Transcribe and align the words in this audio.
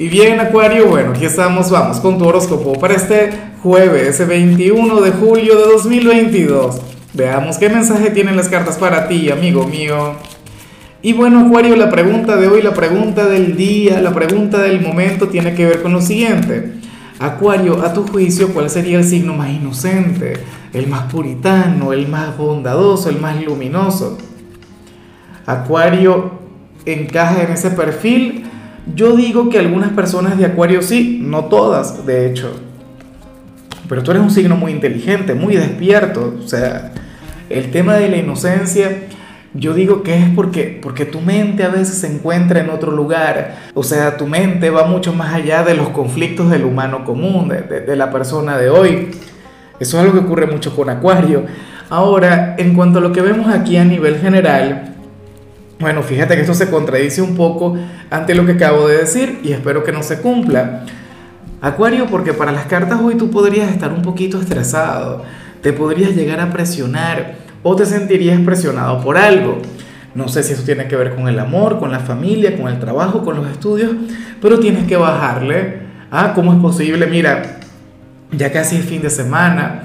Y 0.00 0.08
bien, 0.08 0.40
Acuario, 0.40 0.86
bueno, 0.86 1.10
aquí 1.10 1.26
estamos, 1.26 1.70
vamos 1.70 2.00
con 2.00 2.16
tu 2.16 2.24
horóscopo 2.24 2.72
para 2.80 2.94
este 2.94 3.32
jueves 3.62 4.26
21 4.26 4.98
de 4.98 5.10
julio 5.10 5.58
de 5.58 5.72
2022. 5.74 6.80
Veamos 7.12 7.58
qué 7.58 7.68
mensaje 7.68 8.08
tienen 8.08 8.34
las 8.34 8.48
cartas 8.48 8.78
para 8.78 9.08
ti, 9.08 9.30
amigo 9.30 9.66
mío. 9.66 10.14
Y 11.02 11.12
bueno, 11.12 11.40
Acuario, 11.40 11.76
la 11.76 11.90
pregunta 11.90 12.38
de 12.38 12.48
hoy, 12.48 12.62
la 12.62 12.72
pregunta 12.72 13.26
del 13.26 13.58
día, 13.58 14.00
la 14.00 14.14
pregunta 14.14 14.62
del 14.62 14.80
momento 14.80 15.28
tiene 15.28 15.54
que 15.54 15.66
ver 15.66 15.82
con 15.82 15.92
lo 15.92 16.00
siguiente. 16.00 16.72
Acuario, 17.18 17.84
a 17.84 17.92
tu 17.92 18.06
juicio, 18.06 18.54
¿cuál 18.54 18.70
sería 18.70 18.96
el 18.96 19.04
signo 19.04 19.34
más 19.34 19.50
inocente, 19.50 20.32
el 20.72 20.86
más 20.86 21.12
puritano, 21.12 21.92
el 21.92 22.08
más 22.08 22.38
bondadoso, 22.38 23.10
el 23.10 23.20
más 23.20 23.38
luminoso? 23.44 24.16
Acuario 25.44 26.40
encaja 26.86 27.42
en 27.42 27.52
ese 27.52 27.70
perfil 27.72 28.46
yo 28.94 29.16
digo 29.16 29.48
que 29.50 29.58
algunas 29.58 29.90
personas 29.90 30.38
de 30.38 30.46
Acuario 30.46 30.82
sí, 30.82 31.20
no 31.22 31.46
todas, 31.46 32.06
de 32.06 32.28
hecho. 32.28 32.52
Pero 33.88 34.02
tú 34.02 34.12
eres 34.12 34.22
un 34.22 34.30
signo 34.30 34.56
muy 34.56 34.72
inteligente, 34.72 35.34
muy 35.34 35.56
despierto. 35.56 36.34
O 36.42 36.46
sea, 36.46 36.92
el 37.48 37.70
tema 37.70 37.96
de 37.96 38.08
la 38.08 38.16
inocencia, 38.18 39.02
yo 39.52 39.74
digo 39.74 40.02
que 40.02 40.16
es 40.16 40.28
porque, 40.34 40.78
porque 40.80 41.04
tu 41.04 41.20
mente 41.20 41.64
a 41.64 41.68
veces 41.68 41.98
se 41.98 42.06
encuentra 42.06 42.60
en 42.60 42.70
otro 42.70 42.92
lugar. 42.92 43.56
O 43.74 43.82
sea, 43.82 44.16
tu 44.16 44.26
mente 44.26 44.70
va 44.70 44.86
mucho 44.86 45.12
más 45.12 45.34
allá 45.34 45.64
de 45.64 45.74
los 45.74 45.88
conflictos 45.88 46.50
del 46.50 46.64
humano 46.64 47.04
común, 47.04 47.48
de, 47.48 47.80
de 47.80 47.96
la 47.96 48.12
persona 48.12 48.56
de 48.56 48.70
hoy. 48.70 49.08
Eso 49.80 49.96
es 49.96 50.04
algo 50.04 50.12
que 50.12 50.24
ocurre 50.26 50.46
mucho 50.46 50.74
con 50.76 50.88
Acuario. 50.88 51.44
Ahora, 51.88 52.54
en 52.58 52.74
cuanto 52.74 53.00
a 53.00 53.02
lo 53.02 53.10
que 53.10 53.22
vemos 53.22 53.52
aquí 53.52 53.76
a 53.76 53.84
nivel 53.84 54.18
general, 54.18 54.89
bueno, 55.80 56.02
fíjate 56.02 56.34
que 56.34 56.42
esto 56.42 56.52
se 56.52 56.68
contradice 56.68 57.22
un 57.22 57.34
poco 57.34 57.74
ante 58.10 58.34
lo 58.34 58.44
que 58.44 58.52
acabo 58.52 58.86
de 58.86 58.98
decir 58.98 59.40
y 59.42 59.52
espero 59.52 59.82
que 59.82 59.92
no 59.92 60.02
se 60.02 60.20
cumpla. 60.20 60.84
Acuario, 61.62 62.06
porque 62.06 62.34
para 62.34 62.52
las 62.52 62.66
cartas 62.66 63.00
hoy 63.02 63.14
tú 63.14 63.30
podrías 63.30 63.70
estar 63.70 63.90
un 63.90 64.02
poquito 64.02 64.38
estresado, 64.38 65.24
te 65.62 65.72
podrías 65.72 66.14
llegar 66.14 66.38
a 66.40 66.50
presionar 66.50 67.36
o 67.62 67.76
te 67.76 67.86
sentirías 67.86 68.38
presionado 68.40 69.00
por 69.00 69.16
algo. 69.16 69.62
No 70.14 70.28
sé 70.28 70.42
si 70.42 70.52
eso 70.52 70.64
tiene 70.64 70.86
que 70.86 70.96
ver 70.96 71.14
con 71.14 71.28
el 71.28 71.38
amor, 71.38 71.78
con 71.78 71.90
la 71.90 72.00
familia, 72.00 72.58
con 72.58 72.68
el 72.68 72.78
trabajo, 72.78 73.24
con 73.24 73.36
los 73.36 73.48
estudios, 73.48 73.92
pero 74.42 74.58
tienes 74.58 74.86
que 74.86 74.96
bajarle. 74.96 75.80
Ah, 76.10 76.32
¿cómo 76.34 76.52
es 76.52 76.58
posible? 76.58 77.06
Mira, 77.06 77.60
ya 78.32 78.52
casi 78.52 78.76
es 78.76 78.84
fin 78.84 79.00
de 79.00 79.08
semana. 79.08 79.84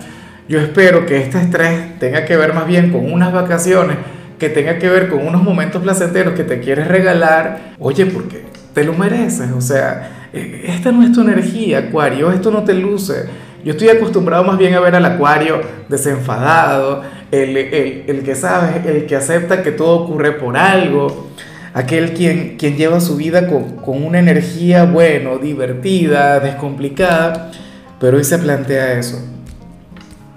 Yo 0.50 0.60
espero 0.60 1.06
que 1.06 1.22
este 1.22 1.40
estrés 1.40 2.00
tenga 2.00 2.26
que 2.26 2.36
ver 2.36 2.54
más 2.54 2.68
bien 2.68 2.92
con 2.92 3.12
unas 3.12 3.32
vacaciones 3.32 3.98
que 4.38 4.50
tenga 4.50 4.78
que 4.78 4.90
ver 4.90 5.10
con 5.10 5.26
unos 5.26 5.44
momentos 5.44 5.82
placenteros 5.82 6.34
que 6.34 6.44
te 6.44 6.60
quieres 6.60 6.88
regalar, 6.88 7.74
oye, 7.80 8.06
porque 8.06 8.44
te 8.74 8.84
lo 8.84 8.94
mereces, 8.94 9.52
o 9.52 9.62
sea, 9.62 10.30
e, 10.34 10.66
esta 10.68 10.92
no 10.92 11.04
es 11.04 11.12
tu 11.12 11.22
energía, 11.22 11.80
Acuario, 11.80 12.32
esto 12.32 12.52
no 12.52 12.64
te 12.64 12.74
luce. 12.74 13.26
Yo 13.64 13.72
estoy 13.72 13.90
acostumbrado 13.90 14.44
más 14.44 14.58
bien 14.58 14.76
a 14.76 14.80
ver 14.80 14.96
al 14.96 15.06
Acuario 15.06 15.62
desenfadado, 15.90 17.02
el, 17.32 17.58
el, 17.58 18.04
el 18.08 18.24
que 18.24 18.36
sabe, 18.36 18.82
el 18.86 19.06
que 19.06 19.16
acepta 19.16 19.64
que 19.64 19.72
todo 19.72 20.02
ocurre 20.02 20.34
por 20.34 20.58
algo, 20.58 21.30
aquel 21.74 22.14
quien, 22.14 22.58
quien 22.58 22.78
lleva 22.78 23.00
su 23.00 23.16
vida 23.16 23.48
con, 23.48 23.78
con 23.78 24.04
una 24.04 24.20
energía, 24.20 24.84
bueno, 24.84 25.38
divertida, 25.38 26.40
descomplicada, 26.40 27.52
pero 28.00 28.18
hoy 28.18 28.24
se 28.24 28.38
plantea 28.38 29.00
eso. 29.00 29.20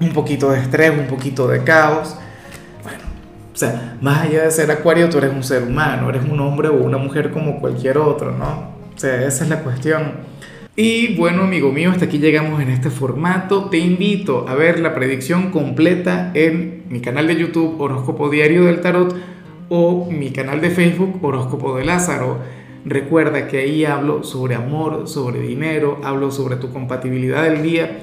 Un 0.00 0.12
poquito 0.12 0.52
de 0.52 0.60
estrés, 0.60 0.92
un 0.96 1.06
poquito 1.06 1.48
de 1.48 1.64
caos 1.64 2.16
o 3.58 3.60
sea, 3.60 3.98
más 4.00 4.20
allá 4.20 4.44
de 4.44 4.52
ser 4.52 4.70
acuario, 4.70 5.08
tú 5.08 5.18
eres 5.18 5.32
un 5.32 5.42
ser 5.42 5.64
humano, 5.64 6.08
eres 6.08 6.22
un 6.30 6.38
hombre 6.38 6.68
o 6.68 6.74
una 6.74 6.96
mujer 6.96 7.32
como 7.32 7.58
cualquier 7.58 7.98
otro, 7.98 8.30
¿no? 8.30 8.70
O 8.94 8.96
sea, 8.96 9.26
esa 9.26 9.42
es 9.42 9.50
la 9.50 9.64
cuestión. 9.64 10.12
Y 10.76 11.16
bueno, 11.16 11.42
amigo 11.42 11.72
mío, 11.72 11.90
hasta 11.90 12.04
aquí 12.04 12.18
llegamos 12.18 12.62
en 12.62 12.68
este 12.68 12.88
formato. 12.88 13.64
Te 13.68 13.78
invito 13.78 14.48
a 14.48 14.54
ver 14.54 14.78
la 14.78 14.94
predicción 14.94 15.50
completa 15.50 16.30
en 16.34 16.84
mi 16.88 17.00
canal 17.00 17.26
de 17.26 17.34
YouTube 17.34 17.80
Horóscopo 17.80 18.30
Diario 18.30 18.64
del 18.66 18.80
Tarot 18.80 19.16
o 19.68 20.08
mi 20.08 20.30
canal 20.30 20.60
de 20.60 20.70
Facebook 20.70 21.18
Horóscopo 21.20 21.76
de 21.78 21.84
Lázaro. 21.84 22.38
Recuerda 22.84 23.48
que 23.48 23.58
ahí 23.58 23.84
hablo 23.84 24.22
sobre 24.22 24.54
amor, 24.54 25.08
sobre 25.08 25.40
dinero, 25.40 26.00
hablo 26.04 26.30
sobre 26.30 26.54
tu 26.54 26.72
compatibilidad 26.72 27.42
del 27.42 27.64
día 27.64 28.02